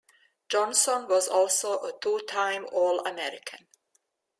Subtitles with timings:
[0.49, 3.67] Johnson was also a two time All-American.